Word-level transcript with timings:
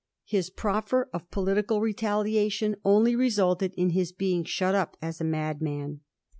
His 0.25 0.49
proffer 0.49 1.11
of 1.13 1.29
political 1.29 1.79
retaliation 1.79 2.75
only 2.83 3.15
resulted 3.15 3.75
in 3.75 3.91
his 3.91 4.11
being 4.11 4.43
shut 4.43 4.73
up 4.73 4.97
as 4.99 5.21
a 5.21 5.23
madman. 5.23 5.99